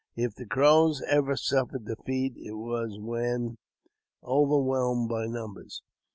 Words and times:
If 0.15 0.33
the 0.33 0.47
Crows 0.47 1.03
ever 1.07 1.37
suffered 1.37 1.85
defeat, 1.85 2.33
it 2.35 2.53
was 2.53 2.97
when 2.99 3.59
overwhelmed 4.23 5.09
by 5.09 5.27
numbers. 5.27 5.83